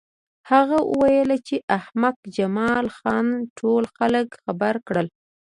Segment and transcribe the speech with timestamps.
[0.51, 5.07] هغه وویل چې احمق جمال خان ټول خلک خبر کړل